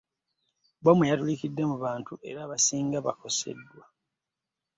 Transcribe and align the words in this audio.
Bbomu 0.79 1.03
yatulikidde 1.09 1.63
mu 1.71 1.77
bantu 1.85 2.13
era 2.29 2.39
abasing 2.43 2.89
bakosedwa. 3.05 3.83